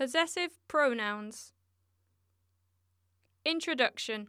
Possessive 0.00 0.52
pronouns. 0.66 1.52
Introduction 3.44 4.28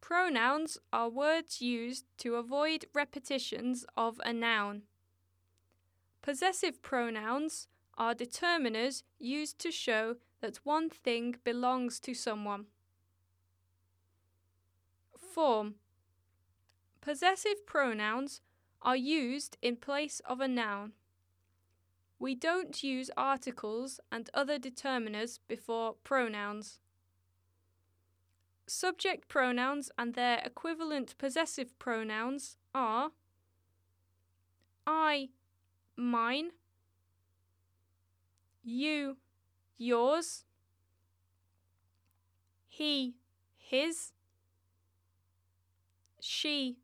Pronouns 0.00 0.78
are 0.90 1.10
words 1.10 1.60
used 1.60 2.06
to 2.16 2.36
avoid 2.36 2.86
repetitions 2.94 3.84
of 3.94 4.22
a 4.24 4.32
noun. 4.32 4.84
Possessive 6.22 6.80
pronouns 6.80 7.68
are 7.98 8.14
determiners 8.14 9.02
used 9.18 9.58
to 9.58 9.70
show 9.70 10.16
that 10.40 10.60
one 10.64 10.88
thing 10.88 11.36
belongs 11.44 12.00
to 12.00 12.14
someone. 12.14 12.68
Form 15.14 15.74
Possessive 17.02 17.66
pronouns 17.66 18.40
are 18.80 18.96
used 18.96 19.58
in 19.60 19.76
place 19.76 20.22
of 20.24 20.40
a 20.40 20.48
noun. 20.48 20.94
We 22.18 22.34
don't 22.34 22.82
use 22.82 23.10
articles 23.16 24.00
and 24.10 24.28
other 24.34 24.58
determiners 24.58 25.38
before 25.46 25.94
pronouns. 26.02 26.80
Subject 28.66 29.28
pronouns 29.28 29.90
and 29.96 30.14
their 30.14 30.40
equivalent 30.44 31.16
possessive 31.16 31.78
pronouns 31.78 32.56
are 32.74 33.12
I, 34.86 35.28
mine, 35.96 36.50
you, 38.64 39.18
yours, 39.76 40.44
he, 42.68 43.14
his, 43.56 44.12
she, 46.20 46.78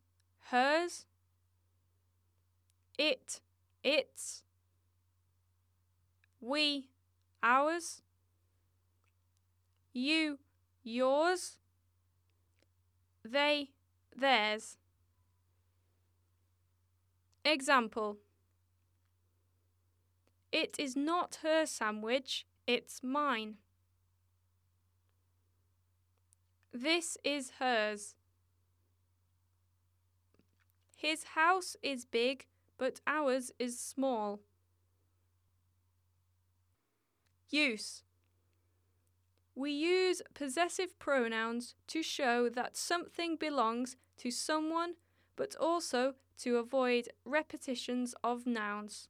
hers, 0.51 1.07
it, 2.99 3.41
its, 3.83 4.44
we, 6.45 6.89
ours, 7.43 8.03
you, 9.93 10.39
yours, 10.83 11.57
they, 13.25 13.71
theirs. 14.15 14.77
Example 17.45 18.19
It 20.53 20.77
is 20.79 20.97
not 20.97 21.39
her 21.43 21.67
sandwich, 21.67 22.47
it's 22.67 23.03
mine. 23.03 23.57
This 26.73 27.17
is 27.25 27.53
hers. 27.59 28.17
His 30.97 31.25
house 31.35 31.77
is 31.83 32.05
big, 32.05 32.47
but 32.79 33.01
ours 33.07 33.53
is 33.59 33.79
small. 33.79 34.41
Use 37.55 38.03
We 39.55 39.71
use 39.71 40.23
possessive 40.35 40.99
pronouns 40.99 41.77
to 41.87 42.03
show 42.03 42.49
that 42.49 42.77
something 42.77 43.37
belongs 43.37 43.97
to 44.17 44.33
someone, 44.33 44.95
but 45.37 45.55
also 45.55 46.15
to 46.39 46.57
avoid 46.57 47.11
repetitions 47.25 48.13
of 48.25 48.45
nouns. 48.45 49.07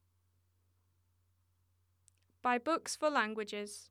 By 2.43 2.59
Books 2.59 2.95
for 2.95 3.09
Languages. 3.09 3.89